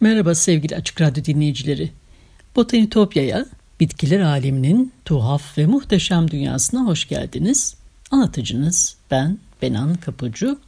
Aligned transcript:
Merhaba 0.00 0.34
sevgili 0.34 0.76
Açık 0.76 1.00
Radyo 1.00 1.24
dinleyicileri. 1.24 1.90
Botanitopya'ya, 2.56 3.46
bitkiler 3.80 4.20
aleminin 4.20 4.92
tuhaf 5.04 5.58
ve 5.58 5.66
muhteşem 5.66 6.30
dünyasına 6.30 6.86
hoş 6.86 7.08
geldiniz. 7.08 7.74
Anlatıcınız 8.10 8.96
ben 9.10 9.38
Benan 9.62 9.94
Kapucu. 9.94 10.58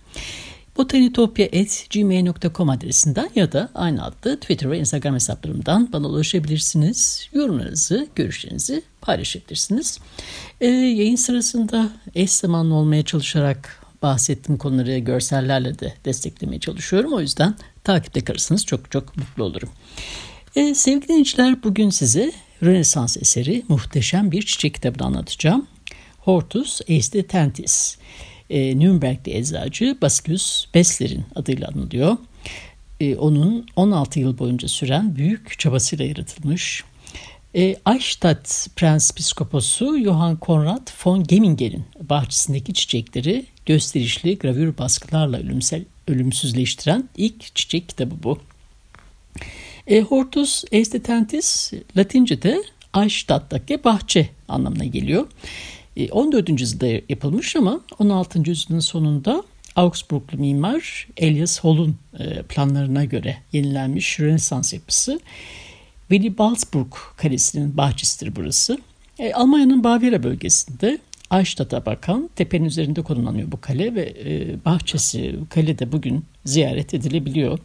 botanitopya.gmail.com 0.76 2.70
adresinden 2.70 3.30
ya 3.34 3.52
da 3.52 3.68
aynı 3.74 4.04
adlı 4.04 4.40
Twitter 4.40 4.70
ve 4.70 4.78
Instagram 4.78 5.14
hesaplarımdan 5.14 5.92
bana 5.92 6.06
ulaşabilirsiniz. 6.06 7.28
Yorumlarınızı, 7.32 8.08
görüşlerinizi 8.14 8.82
paylaşabilirsiniz. 9.00 9.98
Ee, 10.60 10.66
yayın 10.66 11.16
sırasında 11.16 11.88
eş 12.14 12.32
zamanlı 12.32 12.74
olmaya 12.74 13.02
çalışarak 13.02 13.88
bahsettiğim 14.02 14.58
konuları 14.58 14.98
görsellerle 14.98 15.78
de 15.78 15.94
desteklemeye 16.04 16.60
çalışıyorum. 16.60 17.12
O 17.12 17.20
yüzden 17.20 17.54
takipte 17.88 18.20
kalırsanız 18.20 18.66
çok 18.66 18.90
çok 18.90 19.16
mutlu 19.16 19.44
olurum. 19.44 19.68
Ee, 20.56 20.74
sevgili 20.74 21.08
dinleyiciler 21.08 21.62
bugün 21.62 21.90
size 21.90 22.32
Rönesans 22.62 23.16
eseri 23.16 23.62
muhteşem 23.68 24.32
bir 24.32 24.42
çiçek 24.42 24.74
kitabını 24.74 25.06
anlatacağım. 25.06 25.66
Hortus 26.18 26.80
aesthetentis. 26.88 27.98
Ee, 28.50 28.78
Nürnberg'li 28.78 29.36
eczacı 29.36 29.98
Basilius 30.02 30.66
Bessler'in 30.74 31.24
adıyla 31.34 31.68
anılıyor. 31.68 32.16
Ee, 33.00 33.16
onun 33.16 33.66
16 33.76 34.20
yıl 34.20 34.38
boyunca 34.38 34.68
süren 34.68 35.16
büyük 35.16 35.58
çabasıyla 35.58 36.04
yaratılmış. 36.04 36.84
E, 37.54 37.76
Eichstätt 37.86 38.66
Prens 38.76 39.12
Piskoposu 39.12 39.98
Johann 40.04 40.36
Konrad 40.36 40.88
von 41.04 41.24
Gemminger'in 41.24 41.84
bahçesindeki 42.00 42.74
çiçekleri 42.74 43.46
gösterişli 43.66 44.38
gravür 44.38 44.78
baskılarla 44.78 45.38
ölümsel, 45.38 45.84
ölümsüzleştiren 46.08 47.08
ilk 47.16 47.54
çiçek 47.54 47.88
kitabı 47.88 48.14
bu. 48.22 48.38
E, 49.86 50.00
Hortus 50.00 50.64
aesthetentis 50.72 51.72
Latince'de 51.96 52.62
Eichstadt'taki 52.96 53.84
bahçe 53.84 54.28
anlamına 54.48 54.84
geliyor. 54.84 55.26
E, 55.96 56.10
14. 56.10 56.60
yüzyılda 56.60 56.86
yapılmış 57.08 57.56
ama 57.56 57.80
16. 57.98 58.50
yüzyılın 58.50 58.80
sonunda 58.80 59.42
Augsburglu 59.76 60.38
mimar 60.38 61.08
Elias 61.16 61.60
Holl'un 61.60 61.96
e, 62.18 62.42
planlarına 62.42 63.04
göre 63.04 63.36
yenilenmiş 63.52 64.20
Rönesans 64.20 64.72
yapısı. 64.72 65.20
Willy 66.08 66.38
Balsburg 66.38 66.92
Kalesi'nin 67.16 67.76
bahçesidir 67.76 68.36
burası. 68.36 68.78
E, 69.18 69.32
Almanya'nın 69.32 69.84
Bavyera 69.84 70.22
bölgesinde 70.22 70.98
Eichstadt'a 71.32 71.86
bakan 71.86 72.30
tepenin 72.36 72.64
üzerinde 72.64 73.02
konumlanıyor 73.02 73.52
bu 73.52 73.60
kale 73.60 73.94
ve 73.94 74.14
e, 74.24 74.64
bahçesi 74.64 75.34
kale 75.50 75.78
de 75.78 75.92
bugün 75.92 76.24
ziyaret 76.44 76.94
edilebiliyor. 76.94 77.58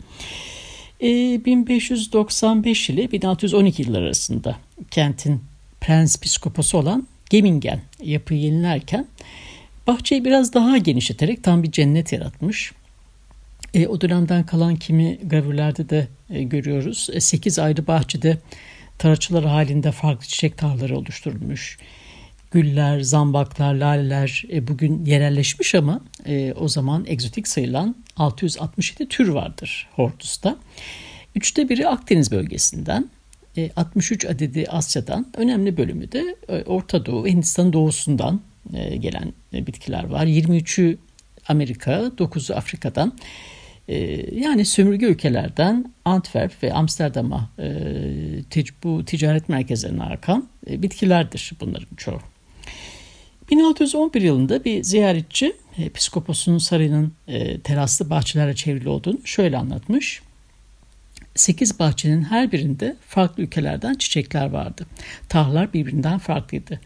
E, 1.01 1.07
1595 1.46 2.90
ile 2.90 3.12
1612 3.12 3.81
yıllar 3.81 4.02
arasında 4.02 4.56
kentin 4.91 5.41
prens 5.81 6.18
piskoposu 6.18 6.78
olan 6.78 7.07
Gemingen 7.29 7.81
yapıyı 8.03 8.40
yenilerken 8.40 9.07
bahçeyi 9.88 10.25
biraz 10.25 10.53
daha 10.53 10.78
genişleterek 10.78 11.44
tam 11.44 11.63
bir 11.63 11.72
cennet 11.72 12.13
yaratmış. 12.13 12.72
E, 13.73 13.88
o 13.88 14.02
dönemden 14.02 14.46
kalan 14.46 14.75
kimi 14.75 15.19
gravürlerde 15.23 15.90
de 15.90 16.07
e, 16.29 16.44
görüyoruz. 16.44 17.09
E, 17.13 17.19
8 17.19 17.59
ayrı 17.59 17.88
bahçede 17.88 18.38
taraçılar 18.97 19.46
halinde 19.46 19.91
farklı 19.91 20.28
çiçek 20.28 20.57
tarlaları 20.57 20.97
oluşturulmuş 20.97 21.78
güller, 22.53 23.02
zambaklar, 23.02 23.74
laleler 23.74 24.44
e, 24.52 24.68
bugün 24.68 25.06
yerelleşmiş 25.06 25.75
ama 25.75 26.02
e, 26.25 26.53
o 26.53 26.68
zaman 26.68 27.06
egzotik 27.08 27.47
sayılan 27.47 27.96
667 28.18 29.09
tür 29.09 29.28
vardır 29.28 29.88
Hortus'ta. 29.96 30.58
Üçte 31.36 31.69
biri 31.69 31.88
Akdeniz 31.88 32.31
bölgesinden, 32.31 33.09
e, 33.58 33.69
63 33.75 34.25
adedi 34.25 34.66
Asya'dan, 34.69 35.28
önemli 35.38 35.78
bölümü 35.78 36.12
de 36.12 36.36
e, 36.50 36.64
Orta 36.64 37.06
Doğu 37.06 37.28
Hindistan 37.28 37.74
doğusundan 37.74 38.41
e, 38.74 38.96
gelen 38.96 39.34
e, 39.53 39.68
bitkiler 39.68 40.03
var. 40.03 40.25
23'ü 40.25 40.97
Amerika, 41.47 42.12
9'u 42.18 42.56
Afrika'dan. 42.56 43.14
E, 43.88 43.96
yani 44.40 44.66
sömürge 44.66 45.06
ülkelerden 45.06 45.94
Antwerp 46.06 46.64
ve 46.64 46.74
Amsterdam'a 46.74 47.50
e, 47.59 48.74
bu 48.84 49.06
ticaret 49.06 49.50
merkezlerine 49.50 50.03
akan 50.03 50.47
e, 50.70 50.81
bitkilerdir 50.81 51.52
bunların 51.62 51.96
çoğu. 51.97 52.33
1611 53.52 54.22
yılında 54.22 54.64
bir 54.64 54.84
ziyaretçi 54.84 55.54
Episkoposun 55.78 56.58
sarayının 56.58 57.12
e, 57.28 57.59
teraslı 57.59 58.09
bahçelerle 58.09 58.56
çevrili 58.56 58.90
olduğunu 58.90 59.20
şöyle 59.26 59.58
anlatmış. 59.58 60.22
Sekiz 61.36 61.80
bahçenin 61.80 62.24
her 62.24 62.52
birinde 62.52 62.96
farklı 63.08 63.44
ülkelerden 63.44 63.94
çiçekler 63.94 64.50
vardı. 64.50 64.86
Tahlar 65.30 65.74
birbirinden 65.74 66.18
farklıydı. 66.18 66.80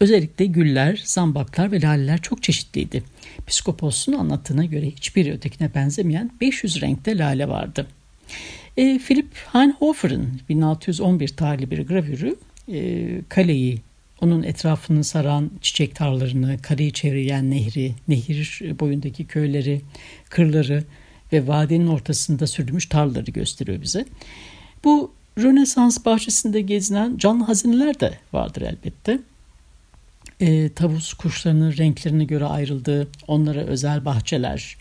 Özellikle 0.00 0.46
güller, 0.46 1.02
zambaklar 1.04 1.72
ve 1.72 1.82
laleler 1.82 2.22
çok 2.22 2.42
çeşitliydi. 2.42 3.02
Piskoposun 3.46 4.12
anlattığına 4.12 4.64
göre 4.64 4.86
hiçbiri 4.86 5.32
ötekine 5.32 5.74
benzemeyen 5.74 6.30
500 6.40 6.82
renkte 6.82 7.18
lale 7.18 7.48
vardı. 7.48 7.86
E, 8.76 8.98
Philip 8.98 9.34
Heinhofer'ın 9.52 10.40
1611 10.48 11.28
tarihli 11.28 11.70
bir 11.70 11.86
gravürü 11.86 12.36
e, 12.72 13.08
kaleyi 13.28 13.78
onun 14.24 14.42
etrafını 14.42 15.04
saran 15.04 15.50
çiçek 15.60 15.94
tarlalarını, 15.94 16.62
kaleyi 16.62 16.92
çevreyen 16.92 17.50
nehri, 17.50 17.94
nehir 18.08 18.62
boyundaki 18.80 19.26
köyleri, 19.26 19.80
kırları 20.30 20.84
ve 21.32 21.46
vadenin 21.46 21.86
ortasında 21.86 22.46
sürülmüş 22.46 22.86
tarlaları 22.86 23.30
gösteriyor 23.30 23.82
bize. 23.82 24.06
Bu 24.84 25.12
Rönesans 25.38 26.04
bahçesinde 26.04 26.60
gezinen 26.60 27.16
canlı 27.16 27.44
hazineler 27.44 28.00
de 28.00 28.18
vardır 28.32 28.62
elbette. 28.62 29.20
E, 30.40 30.72
tavus 30.72 31.12
kuşlarının 31.12 31.76
renklerine 31.76 32.24
göre 32.24 32.44
ayrıldığı 32.44 33.08
onlara 33.28 33.60
özel 33.60 34.04
bahçeler, 34.04 34.76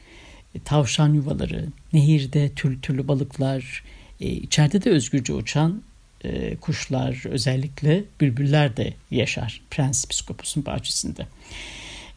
e, 0.56 0.60
tavşan 0.60 1.14
yuvaları, 1.14 1.66
nehirde 1.94 2.52
türlü 2.56 2.82
türlü 2.82 3.08
balıklar, 3.08 3.84
e, 4.22 4.28
içeride 4.28 4.84
de 4.84 4.90
özgürce 4.90 5.34
uçan 5.34 5.82
e, 6.24 6.56
kuşlar 6.56 7.24
özellikle 7.30 8.04
bülbüller 8.22 8.78
de 8.78 8.94
yaşar 9.12 9.62
Prens 9.72 10.06
Piskopos'un 10.06 10.66
bahçesinde. 10.66 11.28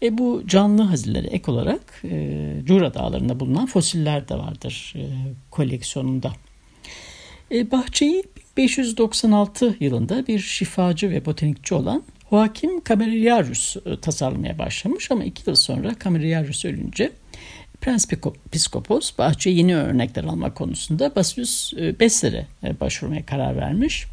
E, 0.03 0.19
bu 0.19 0.43
canlı 0.47 0.83
hazinelere 0.83 1.27
ek 1.27 1.51
olarak 1.51 2.03
e, 2.05 2.53
Jura 2.67 2.95
dağlarında 2.95 3.41
bulunan 3.41 3.67
fosiller 3.67 4.29
de 4.29 4.35
vardır 4.35 4.95
e, 4.97 5.03
koleksiyonunda. 5.51 6.33
E, 7.53 7.71
bahçeyi 7.71 8.25
596 8.57 9.77
yılında 9.81 10.27
bir 10.27 10.39
şifacı 10.39 11.11
ve 11.11 11.25
botanikçi 11.25 11.75
olan 11.75 12.03
Joachim 12.31 12.85
Cameriarius 12.85 13.77
e, 13.77 14.01
tasarlamaya 14.01 14.59
başlamış 14.59 15.11
ama 15.11 15.25
iki 15.25 15.51
yıl 15.51 15.57
sonra 15.57 15.95
Cameriarius 16.05 16.65
ölünce 16.65 17.13
Prens 17.87 18.07
Piskopos 18.51 19.19
bahçe 19.19 19.51
yeni 19.51 19.77
örnekler 19.77 20.25
alma 20.25 20.55
konusunda 20.55 21.15
Basilius 21.17 21.73
e, 21.73 22.01
Besser'e 22.01 22.47
e, 22.65 22.81
başvurmaya 22.81 23.27
karar 23.27 23.57
vermiş. 23.57 24.07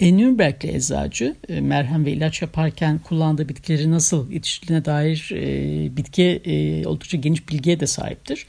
E, 0.00 0.16
Nürnbergli 0.16 0.76
eczacı 0.76 1.36
e, 1.48 1.60
merhem 1.60 2.04
ve 2.04 2.12
ilaç 2.12 2.42
yaparken 2.42 2.98
kullandığı 2.98 3.48
bitkileri 3.48 3.90
nasıl 3.90 4.30
yetiştirdiğine 4.30 4.84
dair 4.84 5.30
e, 5.34 5.96
bitki 5.96 6.40
e, 6.44 6.86
oldukça 6.86 7.16
geniş 7.16 7.48
bilgiye 7.48 7.80
de 7.80 7.86
sahiptir. 7.86 8.46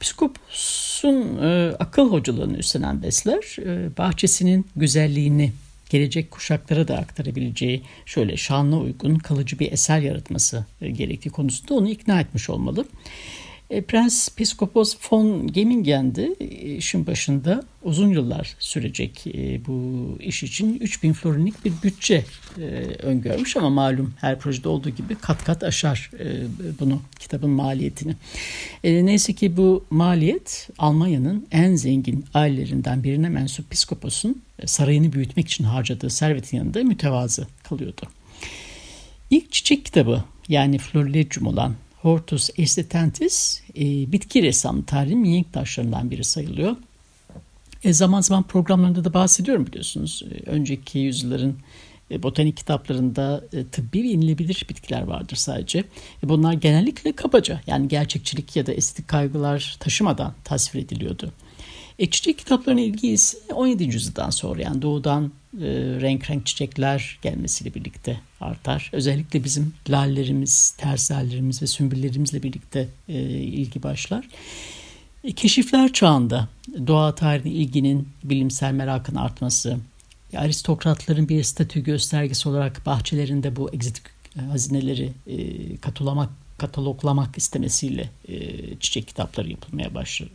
Psikopos'un 0.00 1.38
e, 1.42 1.76
akıl 1.78 2.12
hocalığını 2.12 2.58
üstlenen 2.58 3.02
Besler 3.02 3.56
e, 3.66 3.96
bahçesinin 3.98 4.66
güzelliğini 4.76 5.52
gelecek 5.90 6.30
kuşaklara 6.30 6.88
da 6.88 6.96
aktarabileceği 6.98 7.82
şöyle 8.06 8.36
şanlı 8.36 8.78
uygun 8.78 9.14
kalıcı 9.18 9.58
bir 9.58 9.72
eser 9.72 10.00
yaratması 10.00 10.64
e, 10.80 10.90
gerektiği 10.90 11.30
konusunda 11.30 11.74
onu 11.74 11.88
ikna 11.88 12.20
etmiş 12.20 12.50
olmalı. 12.50 12.84
E, 13.70 13.80
Prens 13.80 14.28
Piskopos 14.28 14.96
von 15.10 15.46
Gemingen 15.46 16.14
de 16.14 16.34
işin 16.76 17.06
başında 17.06 17.64
uzun 17.82 18.08
yıllar 18.08 18.56
sürecek 18.58 19.26
e, 19.26 19.66
bu 19.66 20.08
iş 20.20 20.42
için 20.42 20.78
3000 20.80 21.12
florinlik 21.12 21.64
bir 21.64 21.72
bütçe 21.82 22.24
e, 22.58 22.62
öngörmüş 23.02 23.56
ama 23.56 23.70
malum 23.70 24.14
her 24.20 24.38
projede 24.38 24.68
olduğu 24.68 24.90
gibi 24.90 25.14
kat 25.14 25.44
kat 25.44 25.62
aşar 25.62 26.10
bunu 26.80 27.02
kitabın 27.18 27.50
maliyetini. 27.50 28.14
Neyse 28.84 29.32
ki 29.32 29.56
bu 29.56 29.84
maliyet 29.90 30.68
Almanya'nın 30.78 31.46
en 31.50 31.74
zengin 31.74 32.24
ailelerinden 32.34 33.04
birine 33.04 33.28
mensup 33.28 33.70
Piskopos'un 33.70 34.42
sarayını 34.66 35.12
büyütmek 35.12 35.48
için 35.48 35.64
harcadığı 35.64 36.10
servetin 36.10 36.56
yanında 36.56 36.84
mütevazı 36.84 37.46
kalıyordu. 37.62 38.02
İlk 39.30 39.52
çiçek 39.52 39.84
kitabı 39.84 40.24
yani 40.48 40.78
Florilegium 40.78 41.46
olan 41.46 41.74
Hortus 42.02 42.50
estetentis 42.56 43.62
e, 43.76 44.12
bitki 44.12 44.42
ressamı 44.42 44.84
tarihin 44.84 45.18
mihenk 45.18 45.52
taşlarından 45.52 46.10
biri 46.10 46.24
sayılıyor. 46.24 46.76
E, 47.84 47.92
zaman 47.92 48.20
zaman 48.20 48.42
programlarında 48.42 49.04
da 49.04 49.14
bahsediyorum 49.14 49.66
biliyorsunuz. 49.66 50.22
E, 50.30 50.50
önceki 50.50 50.98
yüzyılların 50.98 51.54
e, 52.10 52.22
botanik 52.22 52.56
kitaplarında 52.56 53.44
e, 53.52 53.64
tıbbi 53.64 54.02
ve 54.02 54.08
yenilebilir 54.08 54.66
bitkiler 54.68 55.02
vardır 55.02 55.36
sadece. 55.36 55.78
E, 56.24 56.28
bunlar 56.28 56.52
genellikle 56.52 57.12
kabaca 57.12 57.60
yani 57.66 57.88
gerçekçilik 57.88 58.56
ya 58.56 58.66
da 58.66 58.72
estetik 58.72 59.08
kaygılar 59.08 59.76
taşımadan 59.80 60.34
tasvir 60.44 60.82
ediliyordu. 60.82 61.32
E, 61.98 62.10
çiçek 62.10 62.38
kitaplarına 62.38 62.80
ilgi 62.80 63.08
ise 63.08 63.38
17. 63.54 63.84
yüzyıldan 63.84 64.30
sonra 64.30 64.62
yani 64.62 64.82
doğudan 64.82 65.32
e, 65.54 65.66
renk 66.00 66.30
renk 66.30 66.46
çiçekler 66.46 67.18
gelmesiyle 67.22 67.74
birlikte 67.74 68.20
artar. 68.40 68.90
Özellikle 68.92 69.44
bizim 69.44 69.74
lallerimiz, 69.90 70.70
tersallerimiz 70.70 71.62
ve 71.62 71.66
sümbüllerimizle 71.66 72.42
birlikte 72.42 72.88
e, 73.08 73.20
ilgi 73.30 73.82
başlar. 73.82 74.28
E, 75.24 75.32
keşifler 75.32 75.92
çağında 75.92 76.48
doğa 76.86 77.14
tarihine 77.14 77.52
ilginin, 77.52 78.08
bilimsel 78.24 78.72
merakın 78.72 79.14
artması, 79.14 79.78
aristokratların 80.36 81.28
bir 81.28 81.42
statü 81.42 81.84
göstergesi 81.84 82.48
olarak 82.48 82.86
bahçelerinde 82.86 83.56
bu 83.56 83.70
egzotik 83.74 84.04
e, 84.38 84.40
hazineleri 84.40 85.12
e, 85.26 85.76
katulamak 85.76 86.30
kataloglamak 86.58 87.38
istemesiyle 87.38 88.10
e, 88.28 88.36
çiçek 88.80 89.08
kitapları 89.08 89.50
yapılmaya 89.50 89.94
başlıyor 89.94 90.30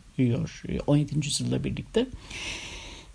17. 0.87 1.13
E, 1.13 1.15
yüzyılla 1.23 1.63
birlikte. 1.63 2.07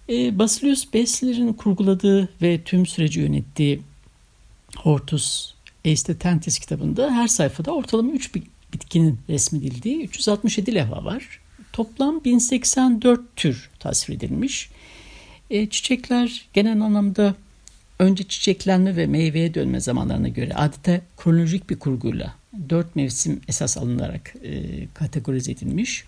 E, 0.08 0.38
Basilius 0.38 0.92
Besler'in 0.94 1.52
kurguladığı 1.52 2.28
ve 2.42 2.60
tüm 2.62 2.86
süreci 2.86 3.20
yönettiği 3.20 3.80
Hortus 4.76 5.54
Aestetentis 5.86 6.58
kitabında 6.58 7.10
her 7.10 7.28
sayfada 7.28 7.74
ortalama 7.74 8.12
3 8.12 8.34
bitkinin 8.72 9.18
resmedildiği 9.28 10.04
367 10.04 10.74
levha 10.74 11.04
var. 11.04 11.40
Toplam 11.72 12.24
1084 12.24 13.20
tür 13.36 13.70
tasvir 13.78 14.14
edilmiş. 14.14 14.70
E, 15.50 15.66
çiçekler 15.66 16.44
genel 16.52 16.80
anlamda 16.80 17.34
önce 17.98 18.24
çiçeklenme 18.24 18.96
ve 18.96 19.06
meyveye 19.06 19.54
dönme 19.54 19.80
zamanlarına 19.80 20.28
göre 20.28 20.54
adeta 20.54 21.00
kronolojik 21.16 21.70
bir 21.70 21.78
kurguyla 21.78 22.37
dört 22.70 22.96
mevsim 22.96 23.40
esas 23.48 23.78
alınarak 23.78 24.34
e, 24.44 24.62
kategorize 24.94 25.52
edilmiş. 25.52 26.04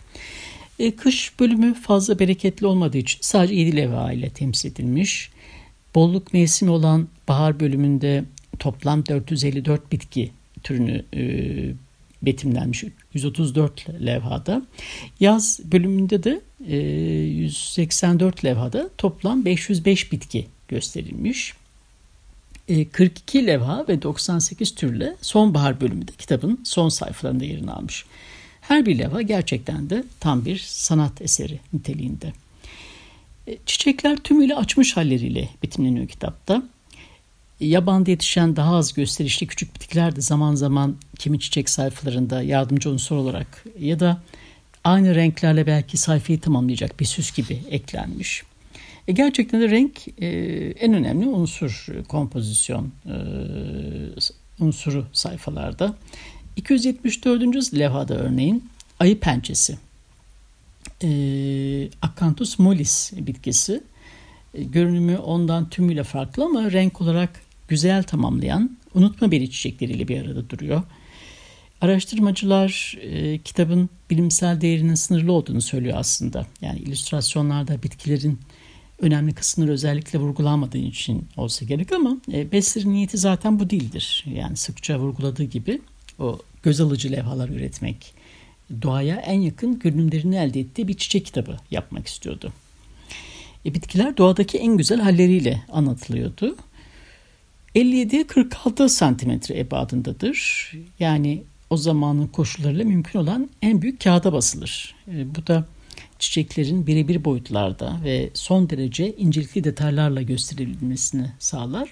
E, 0.78 0.90
kış 0.90 1.40
bölümü 1.40 1.74
fazla 1.74 2.18
bereketli 2.18 2.66
olmadığı 2.66 2.98
için 2.98 3.18
sadece 3.20 3.54
7 3.54 3.76
levha 3.76 4.12
ile 4.12 4.30
temsil 4.30 4.70
edilmiş. 4.70 5.30
Bolluk 5.94 6.32
mevsimi 6.32 6.70
olan 6.70 7.08
bahar 7.28 7.60
bölümünde 7.60 8.24
toplam 8.58 9.06
454 9.06 9.92
bitki 9.92 10.30
türünü 10.62 11.04
e, 11.14 11.22
betimlenmiş 12.22 12.84
134 13.14 13.88
levhada. 14.06 14.66
Yaz 15.20 15.60
bölümünde 15.64 16.22
de 16.22 16.40
e, 16.68 16.76
184 16.76 18.44
levhada 18.44 18.90
toplam 18.98 19.44
505 19.44 20.12
bitki 20.12 20.46
gösterilmiş. 20.68 21.54
42 22.92 23.38
e, 23.38 23.46
levha 23.46 23.84
ve 23.88 24.02
98 24.02 24.74
türle 24.74 25.16
sonbahar 25.20 25.80
bölümünde 25.80 26.12
kitabın 26.18 26.60
son 26.64 26.88
sayfalarında 26.88 27.44
yerini 27.44 27.70
almış. 27.70 28.04
Her 28.60 28.86
bir 28.86 28.98
levha 28.98 29.22
gerçekten 29.22 29.90
de 29.90 30.04
tam 30.20 30.44
bir 30.44 30.58
sanat 30.58 31.22
eseri 31.22 31.60
niteliğinde. 31.72 32.32
E, 33.46 33.56
çiçekler 33.66 34.16
tümüyle 34.16 34.56
açmış 34.56 34.96
halleriyle 34.96 35.48
betimleniyor 35.62 36.08
kitapta. 36.08 36.62
Yabanda 37.60 38.10
yetişen 38.10 38.56
daha 38.56 38.76
az 38.76 38.92
gösterişli 38.92 39.46
küçük 39.46 39.74
bitkiler 39.74 40.16
de 40.16 40.20
zaman 40.20 40.54
zaman 40.54 40.96
kimi 41.18 41.40
çiçek 41.40 41.70
sayfalarında 41.70 42.42
yardımcı 42.42 42.90
unsur 42.90 43.16
olarak 43.16 43.64
ya 43.78 44.00
da 44.00 44.22
aynı 44.84 45.14
renklerle 45.14 45.66
belki 45.66 45.96
sayfayı 45.96 46.40
tamamlayacak 46.40 47.00
bir 47.00 47.04
süs 47.04 47.32
gibi 47.32 47.62
eklenmiş. 47.70 48.42
E 49.08 49.12
gerçekten 49.12 49.60
de 49.60 49.70
renk 49.70 50.22
e, 50.22 50.28
en 50.70 50.94
önemli 50.94 51.26
unsur 51.26 51.88
kompozisyon 52.08 52.92
e, 53.06 53.14
unsuru 54.60 55.06
sayfalarda. 55.12 55.94
274. 56.56 57.78
levhada 57.78 58.14
örneğin 58.14 58.64
ayı 58.98 59.20
pençesi. 59.20 59.78
E, 61.02 61.08
Acanthus 62.02 62.58
mollis 62.58 63.12
bitkisi. 63.16 63.82
E, 64.54 64.62
görünümü 64.62 65.16
ondan 65.16 65.70
tümüyle 65.70 66.04
farklı 66.04 66.44
ama 66.44 66.72
renk 66.72 67.00
olarak 67.00 67.42
güzel 67.68 68.02
tamamlayan 68.02 68.78
unutma 68.94 69.30
beri 69.30 69.50
çiçekleriyle 69.50 70.08
bir 70.08 70.20
arada 70.22 70.50
duruyor. 70.50 70.82
Araştırmacılar 71.80 72.98
e, 73.00 73.38
kitabın 73.38 73.90
bilimsel 74.10 74.60
değerinin 74.60 74.94
sınırlı 74.94 75.32
olduğunu 75.32 75.60
söylüyor 75.60 75.96
aslında. 75.98 76.46
Yani 76.60 76.78
illüstrasyonlarda 76.78 77.82
bitkilerin 77.82 78.38
önemli 79.00 79.34
kısımları 79.34 79.72
özellikle 79.72 80.18
vurgulanmadığı 80.18 80.78
için 80.78 81.26
olsa 81.36 81.64
gerek 81.64 81.92
ama 81.92 82.16
e, 82.32 82.52
Besler'in 82.52 82.92
niyeti 82.92 83.18
zaten 83.18 83.58
bu 83.58 83.70
değildir. 83.70 84.24
Yani 84.34 84.56
sıkça 84.56 84.98
vurguladığı 84.98 85.44
gibi 85.44 85.80
o 86.18 86.38
göz 86.62 86.80
alıcı 86.80 87.12
levhalar 87.12 87.48
üretmek, 87.48 88.14
doğaya 88.82 89.16
en 89.16 89.40
yakın 89.40 89.78
görünümlerini 89.78 90.36
elde 90.36 90.60
ettiği 90.60 90.88
bir 90.88 90.94
çiçek 90.94 91.26
kitabı 91.26 91.56
yapmak 91.70 92.06
istiyordu. 92.06 92.52
E, 93.66 93.74
bitkiler 93.74 94.16
doğadaki 94.16 94.58
en 94.58 94.76
güzel 94.76 95.00
halleriyle 95.00 95.62
anlatılıyordu. 95.72 96.56
57-46 97.74 98.88
santimetre 98.88 99.58
ebadındadır. 99.58 100.70
Yani 100.98 101.42
o 101.70 101.76
zamanın 101.76 102.26
koşullarıyla 102.26 102.84
mümkün 102.84 103.18
olan 103.18 103.50
en 103.62 103.82
büyük 103.82 104.00
kağıda 104.00 104.32
basılır. 104.32 104.94
E, 105.08 105.34
bu 105.34 105.46
da 105.46 105.66
çiçeklerin 106.18 106.86
birebir 106.86 107.24
boyutlarda 107.24 108.00
ve 108.04 108.30
son 108.34 108.70
derece 108.70 109.16
incelikli 109.16 109.64
detaylarla 109.64 110.22
gösterilmesini 110.22 111.26
sağlar. 111.38 111.90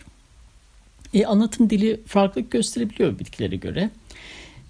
E, 1.14 1.26
anlatım 1.26 1.70
dili 1.70 2.00
farklılık 2.06 2.50
gösterebiliyor 2.50 3.18
bitkilere 3.18 3.56
göre. 3.56 3.90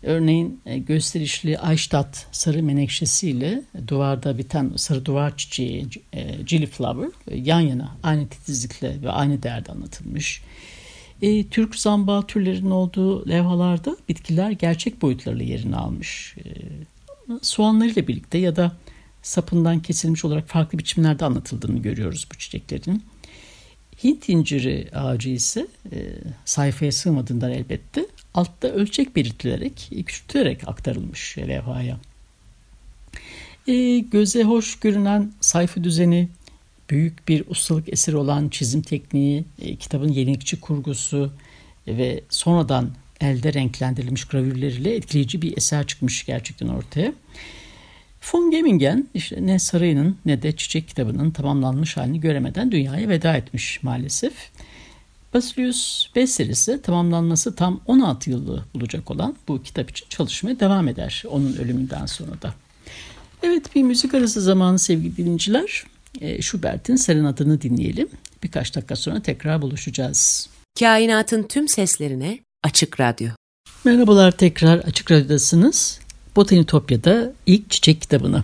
Örneğin 0.02 0.60
e, 0.66 0.78
gösterişli 0.78 1.58
Eichstatt 1.70 2.26
sarı 2.32 2.62
menekşesiyle 2.62 3.62
duvarda 3.88 4.38
biten 4.38 4.72
sarı 4.76 5.04
duvar 5.04 5.36
çiçeği 5.36 5.86
e, 6.12 6.42
Gilliflower 6.46 7.08
e, 7.28 7.36
yan 7.36 7.60
yana 7.60 7.96
aynı 8.02 8.28
titizlikle 8.28 9.02
ve 9.02 9.10
aynı 9.10 9.42
değerde 9.42 9.72
anlatılmış. 9.72 10.42
E, 11.22 11.46
Türk 11.46 11.76
zamba 11.76 12.26
türlerinin 12.26 12.70
olduğu 12.70 13.28
levhalarda 13.28 13.96
bitkiler 14.08 14.50
gerçek 14.50 15.02
boyutlarıyla 15.02 15.44
yerini 15.44 15.76
almış. 15.76 16.36
E, 16.38 16.44
soğanlarıyla 17.42 18.08
birlikte 18.08 18.38
ya 18.38 18.56
da 18.56 18.72
sapından 19.28 19.80
kesilmiş 19.80 20.24
olarak 20.24 20.48
farklı 20.48 20.78
biçimlerde 20.78 21.24
anlatıldığını 21.24 21.78
görüyoruz 21.78 22.26
bu 22.32 22.38
çiçeklerin. 22.38 23.04
Hint 24.04 24.28
inciri 24.28 24.88
ağacı 24.94 25.28
ise 25.28 25.66
e, 25.92 25.98
sayfaya 26.44 26.92
sığmadığından 26.92 27.50
elbette 27.52 28.06
altta 28.34 28.68
ölçek 28.68 29.16
belirtilerek, 29.16 29.90
küçültülerek 30.06 30.68
aktarılmış 30.68 31.38
levhaya. 31.38 31.98
E, 33.66 33.98
göze 33.98 34.42
hoş 34.42 34.80
görünen 34.80 35.32
sayfa 35.40 35.84
düzeni, 35.84 36.28
büyük 36.90 37.28
bir 37.28 37.44
ustalık 37.48 37.92
eseri 37.92 38.16
olan 38.16 38.48
çizim 38.48 38.82
tekniği, 38.82 39.44
e, 39.62 39.76
kitabın 39.76 40.08
yenilikçi 40.08 40.60
kurgusu 40.60 41.32
ve 41.86 42.20
sonradan 42.28 42.90
elde 43.20 43.52
renklendirilmiş 43.52 44.24
gravürleriyle 44.24 44.94
etkileyici 44.94 45.42
bir 45.42 45.56
eser 45.56 45.86
çıkmış 45.86 46.26
gerçekten 46.26 46.68
ortaya. 46.68 47.12
Von 48.22 48.50
Gemingen 48.50 49.08
işte 49.14 49.46
ne 49.46 49.58
sarayının 49.58 50.16
ne 50.26 50.42
de 50.42 50.56
çiçek 50.56 50.88
kitabının 50.88 51.30
tamamlanmış 51.30 51.96
halini 51.96 52.20
göremeden 52.20 52.72
dünyaya 52.72 53.08
veda 53.08 53.36
etmiş 53.36 53.82
maalesef. 53.82 54.32
Basilius 55.34 56.08
Besser 56.16 56.46
ise 56.46 56.82
tamamlanması 56.82 57.54
tam 57.54 57.80
16 57.86 58.30
yılı 58.30 58.64
bulacak 58.74 59.10
olan 59.10 59.36
bu 59.48 59.62
kitap 59.62 59.90
için 59.90 60.06
çalışmaya 60.08 60.60
devam 60.60 60.88
eder 60.88 61.24
onun 61.28 61.56
ölümünden 61.56 62.06
sonra 62.06 62.42
da. 62.42 62.54
Evet 63.42 63.74
bir 63.74 63.82
müzik 63.82 64.14
arası 64.14 64.40
zamanı 64.40 64.78
sevgili 64.78 65.16
dinleyiciler. 65.16 65.84
E, 66.20 66.42
Schubert'in 66.42 66.96
Serenadını 66.96 67.62
dinleyelim. 67.62 68.08
Birkaç 68.42 68.76
dakika 68.76 68.96
sonra 68.96 69.22
tekrar 69.22 69.62
buluşacağız. 69.62 70.48
Kainatın 70.78 71.42
tüm 71.42 71.68
seslerine 71.68 72.38
Açık 72.62 73.00
Radyo. 73.00 73.28
Merhabalar 73.84 74.30
tekrar 74.30 74.78
Açık 74.78 75.10
Radyo'dasınız. 75.10 76.00
Botanitopya'da 76.38 77.32
ilk 77.46 77.70
çiçek 77.70 78.00
kitabını 78.00 78.42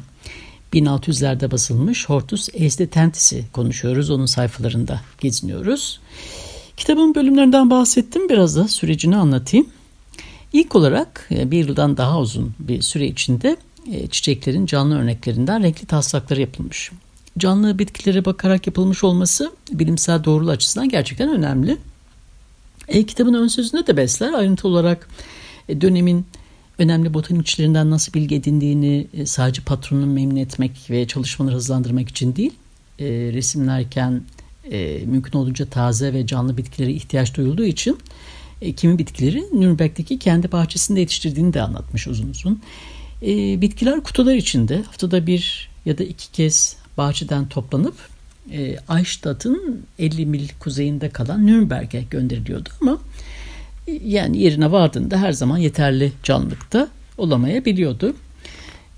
1600'lerde 0.72 1.50
basılmış 1.50 2.08
Hortus 2.08 2.48
Estetentis'i 2.54 3.44
konuşuyoruz. 3.52 4.10
Onun 4.10 4.26
sayfalarında 4.26 5.00
geziniyoruz. 5.20 6.00
Kitabın 6.76 7.14
bölümlerinden 7.14 7.70
bahsettim. 7.70 8.28
Biraz 8.28 8.56
da 8.56 8.68
sürecini 8.68 9.16
anlatayım. 9.16 9.66
İlk 10.52 10.76
olarak 10.76 11.28
e, 11.30 11.50
bir 11.50 11.68
yıldan 11.68 11.96
daha 11.96 12.20
uzun 12.20 12.54
bir 12.58 12.82
süre 12.82 13.06
içinde 13.06 13.56
e, 13.92 14.06
çiçeklerin 14.06 14.66
canlı 14.66 14.98
örneklerinden 14.98 15.62
renkli 15.62 15.86
taslakları 15.86 16.40
yapılmış. 16.40 16.90
Canlı 17.38 17.78
bitkilere 17.78 18.24
bakarak 18.24 18.66
yapılmış 18.66 19.04
olması 19.04 19.52
bilimsel 19.72 20.24
doğruluğu 20.24 20.50
açısından 20.50 20.88
gerçekten 20.88 21.28
önemli. 21.28 21.76
E, 22.88 23.06
kitabın 23.06 23.34
ön 23.34 23.48
sözünde 23.48 23.86
de 23.86 23.96
besler 23.96 24.32
ayrıntı 24.32 24.68
olarak 24.68 25.08
e, 25.68 25.80
dönemin 25.80 26.26
önemli 26.78 27.14
botanikçilerinden 27.14 27.90
nasıl 27.90 28.12
bilgi 28.12 28.34
edindiğini 28.34 29.06
e, 29.14 29.26
sadece 29.26 29.62
patronunu 29.62 30.06
memnun 30.06 30.36
etmek 30.36 30.90
ve 30.90 31.06
çalışmaları 31.06 31.54
hızlandırmak 31.54 32.08
için 32.08 32.36
değil, 32.36 32.52
e, 32.98 33.06
resimlerken 33.08 34.22
e, 34.70 35.00
mümkün 35.06 35.38
olduğunca 35.38 35.66
taze 35.66 36.12
ve 36.12 36.26
canlı 36.26 36.56
bitkilere 36.56 36.92
ihtiyaç 36.92 37.36
duyulduğu 37.36 37.64
için 37.64 37.98
e, 38.62 38.72
kimi 38.72 38.98
bitkileri 38.98 39.44
Nürnberg'deki 39.52 40.18
kendi 40.18 40.52
bahçesinde 40.52 41.00
yetiştirdiğini 41.00 41.52
de 41.54 41.62
anlatmış 41.62 42.06
uzun 42.06 42.30
uzun. 42.30 42.62
E, 43.22 43.60
bitkiler 43.60 44.00
kutular 44.00 44.34
içinde 44.34 44.82
haftada 44.82 45.26
bir 45.26 45.68
ya 45.84 45.98
da 45.98 46.04
iki 46.04 46.32
kez 46.32 46.76
bahçeden 46.96 47.48
toplanıp 47.48 47.94
e, 48.52 48.76
Eichstadt'ın 48.96 49.82
50 49.98 50.26
mil 50.26 50.48
kuzeyinde 50.60 51.08
kalan 51.08 51.46
Nürnberg'e 51.46 52.02
gönderiliyordu 52.10 52.68
ama 52.80 52.98
yani 53.86 54.38
yerine 54.42 54.72
vardığında 54.72 55.20
her 55.20 55.32
zaman 55.32 55.58
yeterli 55.58 56.12
canlılıkta 56.22 56.88
olamayabiliyordu. 57.18 58.16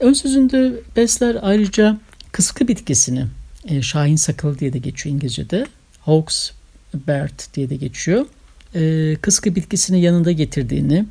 Ön 0.01 0.13
sözünde 0.13 0.73
Besler 0.97 1.37
ayrıca 1.43 1.99
kıskı 2.33 2.69
bitkisini 2.69 3.27
e, 3.69 3.83
Şahin 3.83 4.17
sakalı 4.17 4.59
diye 4.59 4.73
de 4.73 4.79
geçiyor 4.79 5.15
İngilizce'de. 5.15 5.67
Hawks 6.01 6.51
Bird 6.95 7.55
diye 7.55 7.71
de 7.71 7.77
geçiyor. 7.77 8.27
E, 8.75 9.17
kıskı 9.23 9.55
bitkisini 9.55 10.01
yanında 10.01 10.33
getirdiğini 10.33 11.07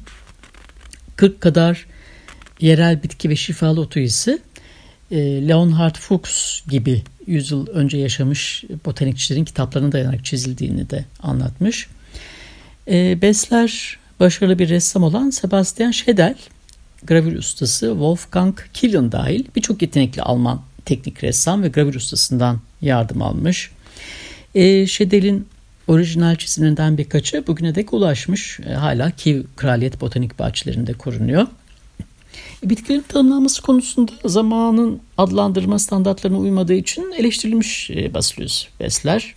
40 1.16 1.42
kadar 1.42 1.86
yerel 2.60 3.04
bitki 3.04 3.30
ve 3.30 3.36
şifalı 3.36 3.82
otu 3.82 4.00
ise 4.00 4.40
e, 5.12 5.18
Leonhard 5.48 5.96
Fuchs 5.96 6.62
gibi 6.70 7.04
yüzyıl 7.28 7.68
önce 7.68 7.98
yaşamış 7.98 8.64
botanikçilerin 8.86 9.46
kitaplarına 9.46 9.92
dayanarak 9.92 10.26
çizildiğini 10.26 10.90
de 10.90 11.06
anlatmış. 11.24 11.88
E, 12.88 13.22
Besler 13.22 14.00
başarılı 14.20 14.60
bir 14.60 14.70
ressam 14.70 15.04
olan 15.04 15.30
Sebastian 15.30 15.92
Schedel, 15.92 16.36
gravür 17.04 17.38
ustası 17.38 17.86
Wolfgang 17.86 18.60
Killian 18.74 19.12
dahil 19.12 19.46
birçok 19.56 19.82
yetenekli 19.82 20.22
Alman 20.22 20.62
teknik 20.86 21.24
ressam 21.24 21.64
ve 21.64 21.68
gravür 21.68 21.96
ustasından 21.96 22.60
yardım 22.82 23.22
almış. 23.22 23.72
E, 24.56 24.88
Schedel'in 24.88 25.48
orijinal 25.88 26.36
çizimlerinden 26.36 26.98
birkaçı 26.98 27.48
bugüne 27.48 27.76
dek 27.76 27.94
ulaşmış. 27.94 28.60
E, 28.60 28.74
hala 28.74 29.12
Kiev 29.12 29.44
Kraliyet 29.56 30.02
Botanik 30.02 30.40
Bahçelerinde 30.40 30.94
korunuyor. 30.94 31.48
E, 32.64 32.70
bitkilerin 32.70 33.06
tanımlanması 33.08 33.62
konusunda 33.62 34.12
zamanın 34.26 35.02
adlandırma 35.18 35.80
standartlarına 35.80 36.38
uymadığı 36.38 36.74
için 36.74 37.12
eleştirilmiş 37.18 37.90
e, 37.90 38.14
Basilius 38.14 38.68
Besler. 38.80 39.36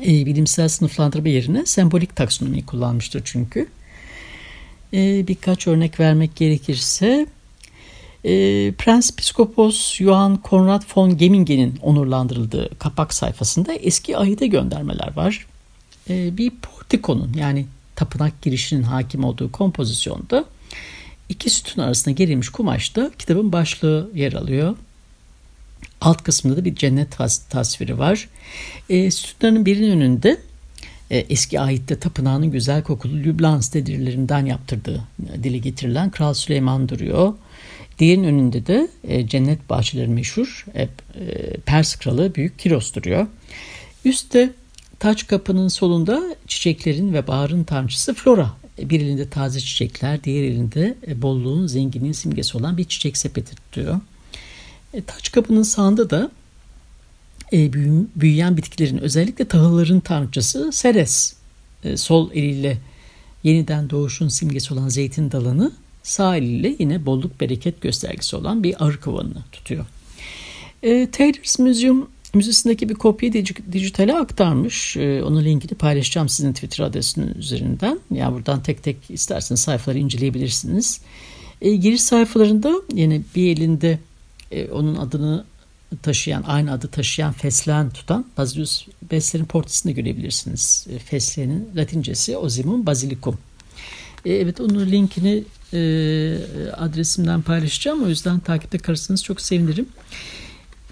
E, 0.00 0.26
bilimsel 0.26 0.68
sınıflandırma 0.68 1.28
yerine 1.28 1.66
sembolik 1.66 2.16
taksonomiyi 2.16 2.66
kullanmıştır 2.66 3.22
çünkü. 3.24 3.68
E, 4.94 5.28
birkaç 5.28 5.66
örnek 5.66 6.00
vermek 6.00 6.36
gerekirse 6.36 7.26
e, 8.24 8.30
Prens 8.72 9.16
Piskopos 9.16 9.94
Johann 9.94 10.36
Konrad 10.36 10.82
von 10.96 11.18
Gemmingen'in 11.18 11.78
onurlandırıldığı 11.82 12.78
kapak 12.78 13.14
sayfasında 13.14 13.72
eski 13.72 14.18
ahide 14.18 14.46
göndermeler 14.46 15.16
var. 15.16 15.46
E, 16.10 16.36
bir 16.36 16.50
portikonun 16.50 17.32
yani 17.38 17.66
tapınak 17.96 18.42
girişinin 18.42 18.82
hakim 18.82 19.24
olduğu 19.24 19.52
kompozisyonda 19.52 20.44
iki 21.28 21.50
sütun 21.50 21.82
arasında 21.82 22.14
gerilmiş 22.14 22.48
kumaşta 22.48 23.10
kitabın 23.18 23.52
başlığı 23.52 24.10
yer 24.14 24.32
alıyor. 24.32 24.76
Alt 26.02 26.22
kısmında 26.22 26.56
da 26.56 26.64
bir 26.64 26.74
cennet 26.74 27.10
tas- 27.10 27.48
tasviri 27.48 27.98
var. 27.98 28.28
E, 28.88 29.10
sütunların 29.10 29.66
birinin 29.66 29.90
önünde 29.90 30.36
e, 31.10 31.18
eski 31.18 31.60
ahitte 31.60 31.98
tapınağının 31.98 32.50
güzel 32.50 32.82
kokulu 32.82 33.16
Lüblans 33.16 33.74
dedirlerinden 33.74 34.46
yaptırdığı 34.46 35.04
e, 35.34 35.42
dile 35.44 35.58
getirilen 35.58 36.10
Kral 36.10 36.34
Süleyman 36.34 36.88
duruyor. 36.88 37.34
Diğerinin 37.98 38.24
önünde 38.24 38.66
de 38.66 38.88
e, 39.04 39.28
cennet 39.28 39.70
bahçeleri 39.70 40.08
meşhur 40.08 40.66
e, 40.74 40.82
e, 40.82 40.88
Pers 41.66 41.96
kralı 41.96 42.34
Büyük 42.34 42.58
Kiros 42.58 42.94
duruyor. 42.94 43.26
Üstte 44.04 44.50
taç 44.98 45.26
kapının 45.26 45.68
solunda 45.68 46.22
çiçeklerin 46.46 47.12
ve 47.12 47.26
baharın 47.26 47.64
tanrıçısı 47.64 48.14
Flora 48.14 48.52
bir 48.78 49.00
elinde 49.00 49.28
taze 49.28 49.60
çiçekler, 49.60 50.24
diğer 50.24 50.44
elinde 50.44 50.94
bolluğun, 51.16 51.66
zenginliğin 51.66 52.12
simgesi 52.12 52.58
olan 52.58 52.76
bir 52.76 52.84
çiçek 52.84 53.16
sepeti 53.16 53.56
tutuyor. 53.56 54.00
E, 54.94 55.02
taç 55.02 55.32
kapının 55.32 55.62
sağında 55.62 56.10
da 56.10 56.30
e, 57.52 57.72
büyüyen 58.16 58.56
bitkilerin 58.56 58.98
özellikle 58.98 59.44
tahılların 59.44 60.00
tanrıçası 60.00 60.72
Seres 60.72 61.34
e, 61.84 61.96
sol 61.96 62.30
eliyle 62.30 62.78
yeniden 63.44 63.90
doğuşun 63.90 64.28
simgesi 64.28 64.74
olan 64.74 64.88
zeytin 64.88 65.30
dalını 65.30 65.72
sağ 66.02 66.36
eliyle 66.36 66.76
yine 66.78 67.06
bolluk 67.06 67.40
bereket 67.40 67.80
göstergesi 67.80 68.36
olan 68.36 68.62
bir 68.62 68.86
arı 68.86 69.00
kovanını 69.00 69.42
tutuyor. 69.52 69.86
E, 70.82 71.10
Taylor's 71.10 71.58
Museum 71.58 72.08
Müzesindeki 72.34 72.88
bir 72.88 72.94
kopyayı 72.94 73.46
dijitale 73.72 74.14
aktarmış. 74.14 74.96
Ee, 74.96 75.22
onun 75.22 75.44
linkini 75.44 75.78
paylaşacağım 75.78 76.28
sizin 76.28 76.52
Twitter 76.52 76.84
adresinin 76.84 77.34
üzerinden. 77.34 77.98
Ya 78.10 78.18
yani 78.18 78.34
buradan 78.34 78.62
tek 78.62 78.82
tek 78.82 78.96
isterseniz 79.08 79.60
sayfaları 79.60 79.98
inceleyebilirsiniz. 79.98 81.00
E, 81.62 81.76
giriş 81.76 82.02
sayfalarında 82.02 82.74
yine 82.94 83.20
bir 83.36 83.56
elinde 83.56 83.98
e, 84.52 84.70
onun 84.70 84.96
adını 84.96 85.44
taşıyan, 86.02 86.44
aynı 86.46 86.72
adı 86.72 86.88
taşıyan 86.88 87.32
fesleğen 87.32 87.90
tutan 87.90 88.24
Basilius 88.38 88.86
Besler'in 89.12 89.44
portresini 89.44 89.94
görebilirsiniz. 89.94 90.86
E, 90.90 90.98
fesleğenin 90.98 91.68
latincesi 91.76 92.36
Ozimum 92.36 92.86
Basilicum. 92.86 93.38
E, 94.24 94.32
evet 94.32 94.60
onun 94.60 94.86
linkini 94.86 95.44
e, 95.72 95.78
adresimden 96.76 97.42
paylaşacağım. 97.42 98.04
O 98.04 98.08
yüzden 98.08 98.40
takipte 98.40 98.78
kalırsanız 98.78 99.24
çok 99.24 99.40
sevinirim. 99.40 99.88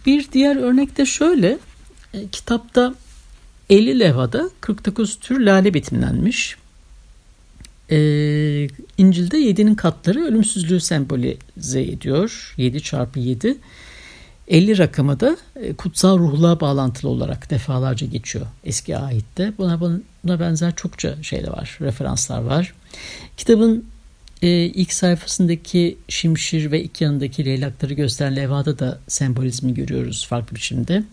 Bir 0.07 0.33
diğer 0.33 0.57
örnek 0.57 0.97
de 0.97 1.07
şöyle. 1.07 1.59
E, 2.15 2.29
kitapta 2.29 2.95
50 3.71 4.01
levhada 4.01 4.51
49 4.61 5.19
tür 5.19 5.41
lale 5.41 5.75
betimlenmiş. 5.75 6.57
E, 7.91 7.97
İncil'de 8.99 9.39
7'nin 9.39 9.75
katları 9.75 10.25
ölümsüzlüğü 10.25 10.81
sembolize 10.81 11.83
ediyor. 11.83 12.55
7 12.57 12.83
çarpı 12.83 13.19
7. 13.19 13.57
50 14.49 14.79
rakamı 14.79 15.21
da 15.21 15.37
e, 15.57 15.73
kutsal 15.73 16.19
ruhluğa 16.19 16.61
bağlantılı 16.61 17.11
olarak 17.11 17.51
defalarca 17.51 18.07
geçiyor 18.07 18.47
eski 18.65 18.97
ahitte. 18.97 19.53
Buna, 19.59 19.81
buna 19.81 20.41
benzer 20.41 20.77
çokça 20.77 21.23
şey 21.23 21.43
de 21.43 21.51
var, 21.51 21.79
referanslar 21.81 22.43
var. 22.43 22.75
Kitabın 23.37 23.85
e, 24.43 24.49
ilk 24.49 24.93
sayfasındaki 24.93 25.99
şimşir 26.09 26.71
ve 26.71 26.83
iki 26.83 27.05
yanındaki 27.05 27.45
leylakları 27.45 27.95
gösteren 27.95 28.37
levhada 28.37 28.79
da 28.79 28.99
sembolizmi 29.09 29.75
görüyoruz 29.75 30.27
farklı 30.27 30.57
biçimde. 30.57 31.05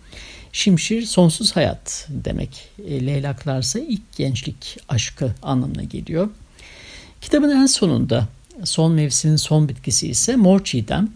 Şimşir 0.52 1.02
sonsuz 1.02 1.56
hayat 1.56 2.08
demek. 2.10 2.70
E, 2.88 3.06
leylaklarsa 3.06 3.80
ilk 3.80 4.16
gençlik 4.18 4.78
aşkı 4.90 5.36
anlamına 5.42 5.84
geliyor. 5.84 6.30
Kitabın 7.22 7.50
en 7.50 7.66
sonunda 7.66 8.28
son 8.64 8.92
mevsimin 8.92 9.36
son 9.36 9.70
bitkisi 9.70 10.08
ise 10.08 10.36
mor 10.36 10.64
çiğdem. 10.64 11.10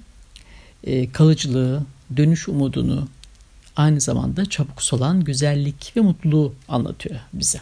E, 0.83 1.11
kalıcılığı, 1.11 1.83
dönüş 2.17 2.49
umudunu, 2.49 3.07
aynı 3.75 4.01
zamanda 4.01 4.45
çabuk 4.45 4.81
solan 4.81 5.23
güzellik 5.23 5.93
ve 5.95 6.01
mutluluğu 6.01 6.53
anlatıyor 6.67 7.19
bize. 7.33 7.61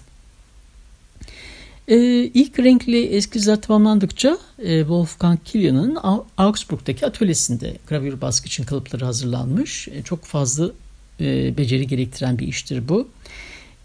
Ee, 1.88 2.24
ilk 2.24 2.60
renkli 2.60 3.06
eskizler 3.06 3.62
tamamlandıkça 3.62 4.38
e, 4.60 4.80
Wolfgang 4.80 5.40
Kilian'ın 5.46 5.98
Augsburg'daki 6.38 7.06
atölyesinde 7.06 7.78
gravür 7.88 8.22
baskı 8.22 8.48
için 8.48 8.64
kalıpları 8.64 9.06
hazırlanmış. 9.06 9.88
E, 9.88 10.04
çok 10.04 10.24
fazla 10.24 10.72
e, 11.20 11.58
beceri 11.58 11.88
gerektiren 11.88 12.40
bir 12.40 12.48
iştir 12.48 12.90
bu. 12.90 13.08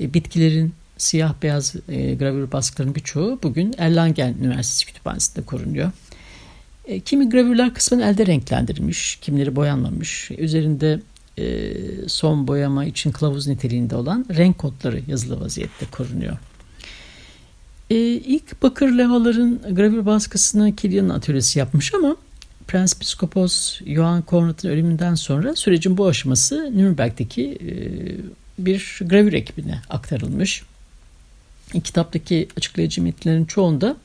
E, 0.00 0.14
bitkilerin 0.14 0.72
siyah 0.98 1.34
beyaz 1.42 1.74
e, 1.88 2.14
gravür 2.14 2.52
baskılarının 2.52 2.94
birçoğu 2.94 3.38
bugün 3.42 3.74
Erlangen 3.78 4.34
Üniversitesi 4.42 4.86
Kütüphanesi'nde 4.86 5.46
korunuyor. 5.46 5.92
E, 6.84 7.00
kimi 7.00 7.28
gravürler 7.28 7.74
kısmen 7.74 7.98
elde 7.98 8.26
renklendirilmiş, 8.26 9.16
kimileri 9.16 9.56
boyanmamış. 9.56 10.30
Üzerinde 10.30 11.00
e, 11.38 11.72
son 12.08 12.46
boyama 12.46 12.84
için 12.84 13.12
kılavuz 13.12 13.46
niteliğinde 13.46 13.96
olan 13.96 14.26
renk 14.36 14.58
kodları 14.58 15.00
yazılı 15.08 15.40
vaziyette 15.40 15.86
korunuyor. 15.86 16.36
E, 17.90 17.96
ilk 18.06 18.62
bakır 18.62 18.88
levhaların 18.88 19.60
gravür 19.74 20.06
baskısını 20.06 20.76
Kilian'ın 20.76 21.08
atölyesi 21.08 21.58
yapmış 21.58 21.94
ama 21.94 22.16
Prens 22.66 22.98
Piskopos 22.98 23.80
Johann 23.86 24.22
Konrad'ın 24.22 24.68
ölümünden 24.68 25.14
sonra 25.14 25.56
sürecin 25.56 25.96
bu 25.96 26.06
aşaması 26.06 26.70
Nürnberg'deki 26.76 27.58
e, 27.60 27.72
bir 28.58 28.98
gravür 29.02 29.32
ekibine 29.32 29.80
aktarılmış. 29.90 30.62
Kitaptaki 31.84 32.48
açıklayıcı 32.56 33.02
metinlerin 33.02 33.44
çoğunda 33.44 33.96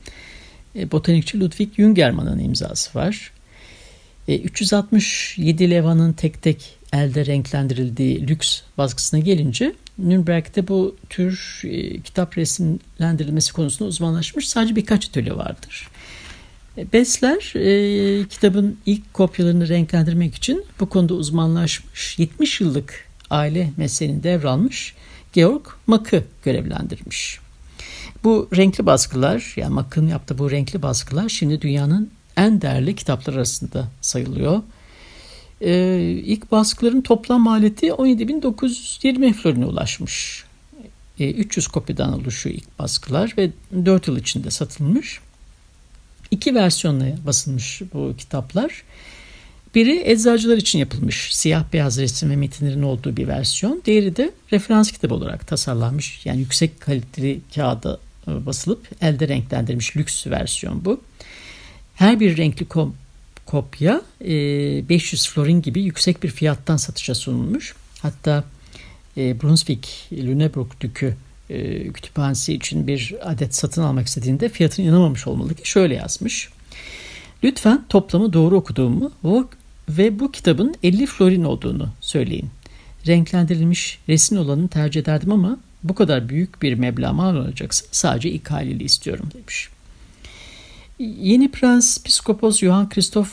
e, 0.76 0.90
botanikçi 0.90 1.40
Ludwig 1.40 1.74
Jüngermann'ın 1.76 2.38
imzası 2.38 2.98
var. 2.98 3.32
367 4.28 5.64
e, 5.64 5.70
levanın 5.70 6.12
tek 6.12 6.42
tek 6.42 6.76
elde 6.92 7.26
renklendirildiği 7.26 8.28
lüks 8.28 8.60
baskısına 8.78 9.20
gelince 9.20 9.74
Nürnberg'de 9.98 10.68
bu 10.68 10.96
tür 11.08 11.62
e, 11.64 12.00
kitap 12.00 12.38
resimlendirilmesi 12.38 13.52
konusunda 13.52 13.88
uzmanlaşmış 13.88 14.48
sadece 14.48 14.76
birkaç 14.76 15.08
atölye 15.08 15.36
vardır. 15.36 15.88
Besler 16.92 17.52
e, 17.56 18.28
kitabın 18.28 18.78
ilk 18.86 19.14
kopyalarını 19.14 19.68
renklendirmek 19.68 20.34
için 20.34 20.64
bu 20.80 20.88
konuda 20.88 21.14
uzmanlaşmış 21.14 22.18
70 22.18 22.60
yıllık 22.60 23.08
aile 23.30 23.70
mesleğini 23.76 24.22
devralmış 24.22 24.94
Georg 25.32 25.66
Mak'ı 25.86 26.24
görevlendirmiş. 26.44 27.40
Bu 28.24 28.48
renkli 28.56 28.86
baskılar 28.86 29.52
yani 29.56 29.74
Mak'ın 29.74 30.06
yaptığı 30.06 30.38
bu 30.38 30.50
renkli 30.50 30.82
baskılar 30.82 31.28
şimdi 31.28 31.60
dünyanın 31.60 32.10
en 32.36 32.60
değerli 32.60 32.96
kitaplar 32.96 33.34
arasında 33.34 33.88
sayılıyor. 34.00 34.62
Ee, 35.60 36.00
ilk 36.24 36.52
baskıların 36.52 37.00
toplam 37.00 37.40
maliyeti 37.40 37.86
17.920 37.86 39.32
florine 39.32 39.66
ulaşmış. 39.66 40.44
Ee, 41.18 41.30
300 41.30 41.66
kopyadan 41.68 42.12
oluşuyor 42.12 42.56
ilk 42.56 42.78
baskılar 42.78 43.34
ve 43.38 43.50
4 43.84 44.08
yıl 44.08 44.16
içinde 44.16 44.50
satılmış. 44.50 45.20
İki 46.30 46.54
versiyonla 46.54 47.06
basılmış 47.26 47.82
bu 47.94 48.14
kitaplar. 48.18 48.82
Biri 49.74 50.02
eczacılar 50.04 50.56
için 50.56 50.78
yapılmış 50.78 51.36
siyah 51.36 51.64
beyaz 51.72 51.98
resim 51.98 52.30
ve 52.30 52.36
metinlerin 52.36 52.82
olduğu 52.82 53.16
bir 53.16 53.28
versiyon. 53.28 53.82
Diğeri 53.84 54.16
de 54.16 54.30
referans 54.52 54.92
kitabı 54.92 55.14
olarak 55.14 55.46
tasarlanmış. 55.46 56.26
Yani 56.26 56.40
yüksek 56.40 56.80
kaliteli 56.80 57.40
kağıda 57.54 57.98
basılıp 58.26 58.88
elde 59.02 59.28
renklendirilmiş 59.28 59.96
lüks 59.96 60.26
versiyon 60.26 60.84
bu. 60.84 61.00
Her 61.94 62.20
bir 62.20 62.36
renkli 62.36 62.68
kom 62.68 62.94
kopya 63.46 64.02
500 64.20 65.26
e, 65.26 65.30
florin 65.30 65.62
gibi 65.62 65.82
yüksek 65.82 66.22
bir 66.22 66.28
fiyattan 66.28 66.76
satışa 66.76 67.14
sunulmuş. 67.14 67.74
Hatta 68.02 68.44
e, 69.16 69.42
Brunswick 69.42 69.88
Lüneburg 70.12 70.70
Dükü 70.80 71.16
e, 71.50 71.88
kütüphanesi 71.92 72.54
için 72.54 72.86
bir 72.86 73.14
adet 73.22 73.54
satın 73.54 73.82
almak 73.82 74.06
istediğinde 74.06 74.48
fiyatını 74.48 74.86
inanamamış 74.86 75.26
olmalı 75.26 75.54
ki 75.54 75.70
şöyle 75.70 75.94
yazmış. 75.94 76.48
Lütfen 77.44 77.84
toplamı 77.88 78.32
doğru 78.32 78.56
okuduğumu 78.56 79.12
ve 79.88 80.20
bu 80.20 80.32
kitabın 80.32 80.74
50 80.82 81.06
florin 81.06 81.44
olduğunu 81.44 81.88
söyleyin. 82.00 82.50
Renklendirilmiş 83.06 83.98
resim 84.08 84.38
olanını 84.38 84.68
tercih 84.68 85.00
ederdim 85.00 85.32
ama 85.32 85.58
bu 85.84 85.94
kadar 85.94 86.28
büyük 86.28 86.62
bir 86.62 86.74
meblağ 86.74 87.12
mal 87.12 87.36
olacaksa 87.36 87.86
sadece 87.92 88.30
ilk 88.30 88.50
haliyle 88.50 88.84
istiyorum 88.84 89.28
demiş. 89.34 89.68
Yeni 90.98 91.50
Prens 91.50 92.02
Piskopos 92.02 92.58
Johann 92.58 92.88
Christoph 92.88 93.28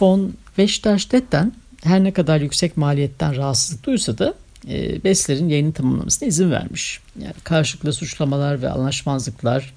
von 0.00 0.34
Westerstedt'ten 0.46 1.52
her 1.82 2.04
ne 2.04 2.12
kadar 2.12 2.40
yüksek 2.40 2.76
maliyetten 2.76 3.36
rahatsızlık 3.36 3.86
duysa 3.86 4.18
da 4.18 4.34
e, 4.68 5.04
Besler'in 5.04 5.48
yayını 5.48 5.72
tamamlamasına 5.72 6.28
izin 6.28 6.50
vermiş. 6.50 7.00
Yani 7.22 7.34
karşılıklı 7.44 7.92
suçlamalar 7.92 8.62
ve 8.62 8.70
anlaşmazlıklar 8.70 9.74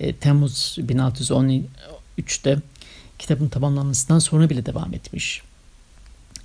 e, 0.00 0.12
Temmuz 0.12 0.78
1613'te 0.80 2.56
kitabın 3.18 3.48
tamamlanmasından 3.48 4.18
sonra 4.18 4.50
bile 4.50 4.66
devam 4.66 4.94
etmiş. 4.94 5.42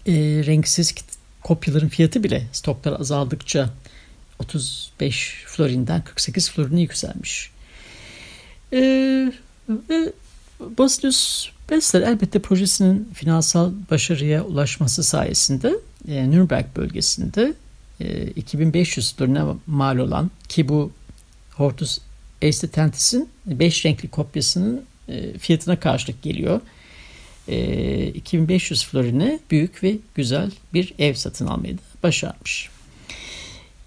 E, 0.07 0.13
renksiz 0.45 0.95
kopyaların 1.41 1.89
fiyatı 1.89 2.23
bile 2.23 2.47
stoklar 2.51 2.99
azaldıkça 2.99 3.69
35 4.41 5.43
florinden 5.47 6.03
48 6.03 6.49
florine 6.49 6.81
yükselmiş. 6.81 7.51
E, 8.73 8.79
ve 9.69 10.11
Basilius 10.59 11.49
Bessler 11.69 12.01
elbette 12.01 12.39
projesinin 12.39 13.09
finansal 13.13 13.71
başarıya 13.91 14.43
ulaşması 14.43 15.03
sayesinde 15.03 15.73
e, 16.07 16.31
Nürnberg 16.31 16.65
bölgesinde 16.75 17.53
e, 17.99 18.27
2500 18.27 19.13
florine 19.13 19.43
mal 19.67 19.97
olan 19.97 20.31
ki 20.49 20.69
bu 20.69 20.91
Hortus 21.51 21.99
Estetentis'in 22.41 23.29
5 23.45 23.85
renkli 23.85 24.09
kopyasının 24.09 24.83
e, 25.07 25.37
fiyatına 25.37 25.79
karşılık 25.79 26.21
geliyor. 26.21 26.61
E, 27.47 28.07
2500 28.07 28.85
florine 28.85 29.39
büyük 29.51 29.83
ve 29.83 29.97
güzel 30.15 30.51
bir 30.73 30.93
ev 30.99 31.13
satın 31.13 31.47
almayı 31.47 31.77
da 31.77 31.81
başarmış. 32.03 32.69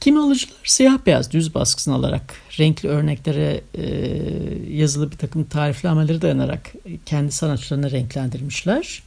Kimi 0.04 0.20
alıcılar 0.20 0.54
siyah 0.64 0.98
beyaz 1.06 1.32
düz 1.32 1.54
baskısını 1.54 1.94
alarak 1.94 2.34
renkli 2.58 2.88
örneklere 2.88 3.60
e, 3.74 3.86
yazılı 4.70 5.10
bir 5.12 5.16
takım 5.16 5.44
tariflemeleri 5.44 6.22
dayanarak 6.22 6.72
kendi 7.06 7.32
sanatçılarını 7.32 7.90
renklendirmişler. 7.90 9.02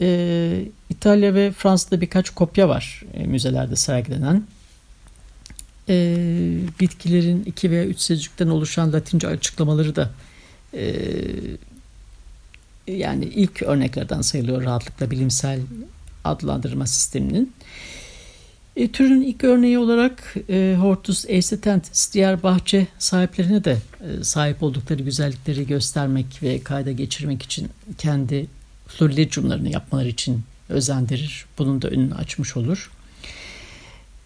E, 0.00 0.64
İtalya 0.90 1.34
ve 1.34 1.52
Fransa'da 1.52 2.00
birkaç 2.00 2.30
kopya 2.30 2.68
var 2.68 3.02
e, 3.14 3.26
müzelerde 3.26 3.76
sergilenen. 3.76 4.44
E, 5.88 6.16
bitkilerin 6.80 7.44
iki 7.44 7.70
veya 7.70 7.84
üç 7.84 8.00
sözcükten 8.00 8.48
oluşan 8.48 8.92
latince 8.92 9.28
açıklamaları 9.28 9.96
da 9.96 10.10
e, 10.74 10.94
yani 12.86 13.24
ilk 13.24 13.62
örneklerden 13.62 14.20
sayılıyor 14.20 14.62
rahatlıkla 14.62 15.10
bilimsel 15.10 15.60
adlandırma 16.24 16.86
sisteminin. 16.86 17.52
Türün 18.88 19.22
ilk 19.22 19.44
örneği 19.44 19.78
olarak 19.78 20.34
e, 20.48 20.76
Hortus 20.80 21.24
aesthetentis 21.26 22.14
diğer 22.14 22.42
bahçe 22.42 22.86
sahiplerine 22.98 23.64
de 23.64 23.78
e, 24.00 24.24
sahip 24.24 24.62
oldukları 24.62 25.02
güzellikleri 25.02 25.66
göstermek 25.66 26.42
ve 26.42 26.60
kayda 26.60 26.92
geçirmek 26.92 27.42
için 27.42 27.68
kendi 27.98 28.46
florilegiumlarını 28.86 29.70
yapmaları 29.70 30.08
için 30.08 30.42
özendirir. 30.68 31.44
Bunun 31.58 31.82
da 31.82 31.88
önünü 31.88 32.14
açmış 32.14 32.56
olur. 32.56 32.90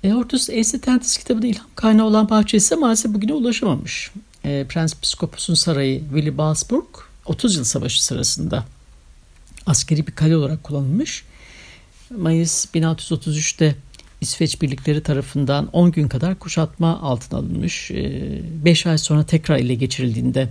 E, 0.04 0.10
Hortus 0.10 0.50
aesthetentis 0.50 1.16
kitabının 1.18 1.46
ilham 1.46 1.66
kaynağı 1.74 2.06
olan 2.06 2.28
bahçe 2.30 2.56
ise 2.56 2.74
maalesef 2.74 3.14
bugüne 3.14 3.32
ulaşamamış. 3.32 4.10
E, 4.44 4.66
Prens 4.68 4.94
Piskopos'un 4.94 5.54
sarayı 5.54 6.00
Willy 6.00 6.38
Balsburg 6.38 6.86
30 7.26 7.56
yıl 7.56 7.64
savaşı 7.64 8.04
sırasında 8.04 8.64
askeri 9.66 10.06
bir 10.06 10.12
kale 10.12 10.36
olarak 10.36 10.64
kullanılmış. 10.64 11.24
Mayıs 12.10 12.66
1633'te 12.66 13.76
İsveç 14.20 14.62
birlikleri 14.62 15.02
tarafından 15.02 15.68
10 15.72 15.92
gün 15.92 16.08
kadar 16.08 16.38
kuşatma 16.38 17.00
altına 17.00 17.38
alınmış. 17.38 17.90
5 17.90 18.86
ee, 18.86 18.90
ay 18.90 18.98
sonra 18.98 19.24
tekrar 19.24 19.56
ele 19.56 19.74
geçirildiğinde 19.74 20.48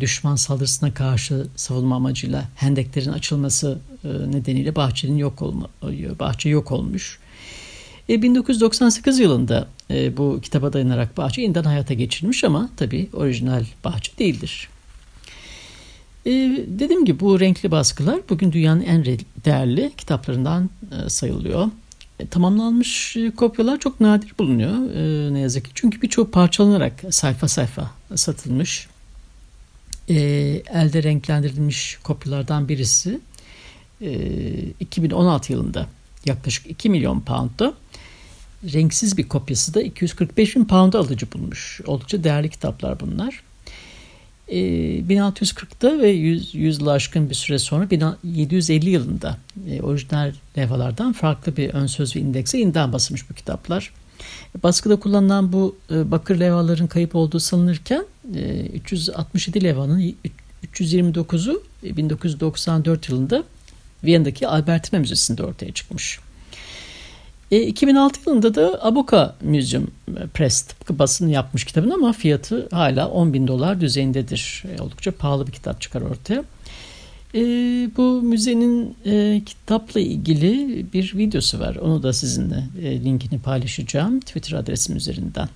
düşman 0.00 0.36
saldırısına 0.36 0.94
karşı 0.94 1.46
savunma 1.56 1.96
amacıyla 1.96 2.48
hendeklerin 2.56 3.12
açılması 3.12 3.78
e, 4.04 4.08
nedeniyle 4.08 4.76
bahçenin 4.76 5.16
yok 5.16 5.42
olma, 5.42 5.68
bahçe 6.20 6.48
yok 6.48 6.72
olmuş. 6.72 7.18
1998 8.08 9.20
e, 9.20 9.22
yılında 9.22 9.66
e, 9.90 10.16
bu 10.16 10.40
kitaba 10.42 10.72
dayanarak 10.72 11.16
bahçe 11.16 11.42
yeniden 11.42 11.64
hayata 11.64 11.94
geçirilmiş 11.94 12.44
ama 12.44 12.70
tabi 12.76 13.08
orijinal 13.12 13.64
bahçe 13.84 14.18
değildir. 14.18 14.68
Dediğim 16.66 17.04
gibi 17.04 17.20
bu 17.20 17.40
renkli 17.40 17.70
baskılar 17.70 18.20
bugün 18.28 18.52
dünyanın 18.52 18.80
en 18.80 19.04
değerli 19.44 19.92
kitaplarından 19.96 20.70
sayılıyor. 21.08 21.68
E, 22.22 22.26
tamamlanmış 22.26 23.16
e, 23.16 23.30
kopyalar 23.30 23.78
çok 23.78 24.00
nadir 24.00 24.34
bulunuyor 24.38 24.90
e, 24.94 25.34
ne 25.34 25.38
yazık 25.38 25.64
ki. 25.64 25.70
Çünkü 25.74 26.02
birçoğu 26.02 26.30
parçalanarak 26.30 27.00
sayfa 27.10 27.48
sayfa 27.48 27.90
satılmış. 28.14 28.88
Elde 30.08 31.02
renklendirilmiş 31.02 31.98
kopyalardan 32.02 32.68
birisi 32.68 33.20
e, 34.00 34.10
2016 34.80 35.52
yılında 35.52 35.86
yaklaşık 36.24 36.66
2 36.66 36.90
milyon 36.90 37.20
poundda 37.20 37.74
renksiz 38.64 39.18
bir 39.18 39.28
kopyası 39.28 39.74
da 39.74 39.82
245 39.82 40.56
bin 40.56 40.64
pound'a 40.64 40.98
alıcı 40.98 41.32
bulmuş. 41.32 41.80
Oldukça 41.86 42.24
değerli 42.24 42.48
kitaplar 42.50 43.00
bunlar. 43.00 43.42
1640'da 44.52 45.90
ee, 45.90 45.98
ve 45.98 46.08
100, 46.08 46.54
100 46.54 46.80
yıl 46.80 46.86
aşkın 46.86 47.30
bir 47.30 47.34
süre 47.34 47.58
sonra 47.58 47.90
1750 47.90 48.90
yılında 48.90 49.36
e, 49.68 49.82
orijinal 49.82 50.32
levhalardan 50.58 51.12
farklı 51.12 51.56
bir 51.56 51.70
ön 51.70 51.86
söz 51.86 52.16
ve 52.16 52.20
indekse 52.20 52.58
yeniden 52.58 52.92
basılmış 52.92 53.30
bu 53.30 53.34
kitaplar. 53.34 53.92
Baskıda 54.62 54.96
kullanılan 54.96 55.52
bu 55.52 55.76
e, 55.90 56.10
bakır 56.10 56.40
levhaların 56.40 56.86
kayıp 56.86 57.14
olduğu 57.14 57.40
sanılırken 57.40 58.04
e, 58.34 58.66
367 58.66 59.64
levhanın 59.64 60.14
329'u 60.74 61.62
1994 61.82 63.10
e, 63.10 63.12
yılında 63.12 63.44
Viyana'daki 64.04 64.48
Albertina 64.48 65.00
Müzesi'nde 65.00 65.44
ortaya 65.44 65.72
çıkmış. 65.72 66.20
E, 67.52 67.62
2006 67.62 68.20
yılında 68.26 68.54
da 68.54 68.78
Abuka 68.82 69.34
Museum 69.42 69.90
Press 70.34 70.62
tıpkı 70.62 70.98
basını 70.98 71.30
yapmış 71.30 71.64
kitabın 71.64 71.90
ama 71.90 72.12
fiyatı 72.12 72.68
hala 72.70 73.08
10 73.08 73.32
bin 73.32 73.48
dolar 73.48 73.80
düzeyindedir. 73.80 74.64
E, 74.76 74.82
oldukça 74.82 75.10
pahalı 75.10 75.46
bir 75.46 75.52
kitap 75.52 75.80
çıkar 75.80 76.00
ortaya. 76.00 76.44
E, 77.34 77.40
bu 77.96 78.22
müzenin 78.22 78.96
e, 79.06 79.42
kitapla 79.46 80.00
ilgili 80.00 80.86
bir 80.92 81.12
videosu 81.16 81.60
var. 81.60 81.76
Onu 81.76 82.02
da 82.02 82.12
sizinle 82.12 82.64
e, 82.82 83.04
linkini 83.04 83.40
paylaşacağım 83.40 84.20
Twitter 84.20 84.52
adresim 84.52 84.96
üzerinden. 84.96 85.48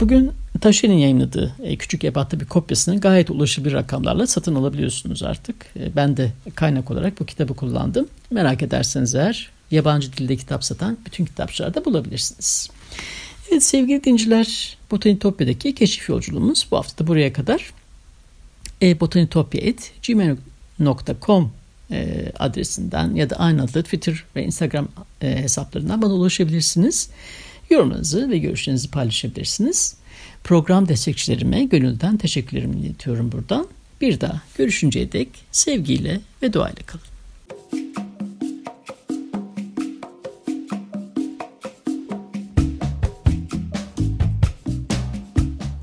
Bugün 0.00 0.30
Taşer'in 0.60 0.98
yayınladığı 0.98 1.52
e, 1.62 1.76
küçük 1.76 2.04
ebatta 2.04 2.40
bir 2.40 2.46
kopyasını 2.46 3.00
gayet 3.00 3.30
ulaşılır 3.30 3.72
rakamlarla 3.72 4.26
satın 4.26 4.54
alabiliyorsunuz 4.54 5.22
artık. 5.22 5.56
E, 5.76 5.96
ben 5.96 6.16
de 6.16 6.32
kaynak 6.54 6.90
olarak 6.90 7.20
bu 7.20 7.26
kitabı 7.26 7.54
kullandım. 7.54 8.08
Merak 8.30 8.62
ederseniz 8.62 9.14
eğer 9.14 9.53
yabancı 9.74 10.12
dilde 10.12 10.36
kitap 10.36 10.64
satan 10.64 10.98
bütün 11.06 11.24
kitapçılarda 11.24 11.84
bulabilirsiniz. 11.84 12.70
Evet 13.50 13.62
sevgili 13.62 14.04
dinciler 14.04 14.78
Botanitopya'daki 14.90 15.74
keşif 15.74 16.08
yolculuğumuz 16.08 16.66
bu 16.70 16.76
hafta 16.76 17.04
da 17.04 17.08
buraya 17.08 17.32
kadar. 17.32 17.72
E, 18.82 19.00
botanitopya.gmail.com 19.00 21.52
e, 21.90 22.32
adresinden 22.38 23.14
ya 23.14 23.30
da 23.30 23.36
aynı 23.36 23.62
adlı 23.62 23.82
Twitter 23.82 24.24
ve 24.36 24.44
Instagram 24.44 24.88
e, 25.22 25.36
hesaplarından 25.36 26.02
bana 26.02 26.12
ulaşabilirsiniz. 26.12 27.10
Yorumlarınızı 27.70 28.30
ve 28.30 28.38
görüşlerinizi 28.38 28.90
paylaşabilirsiniz. 28.90 29.96
Program 30.44 30.88
destekçilerime 30.88 31.64
gönülden 31.64 32.16
teşekkürlerimi 32.16 32.76
iletiyorum 32.76 33.32
buradan. 33.32 33.66
Bir 34.00 34.20
daha 34.20 34.42
görüşünceye 34.58 35.12
dek 35.12 35.28
sevgiyle 35.52 36.20
ve 36.42 36.52
duayla 36.52 36.82
kalın. 36.86 37.13